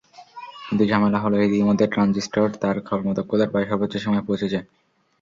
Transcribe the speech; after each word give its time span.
কিন্তু 0.65 0.83
ঝামেলা 0.87 1.19
হলো, 1.19 1.35
এরই 1.37 1.67
মধ্যে 1.69 1.85
ট্রানজিস্টর 1.87 2.47
তার 2.61 2.77
কর্মদক্ষতার 2.89 3.51
প্রায় 3.51 3.67
সর্বোচ্চ 3.69 3.93
সীমায় 3.97 4.25
পৌঁছেছে। 4.27 4.59